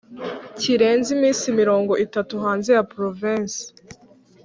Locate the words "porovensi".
2.91-3.61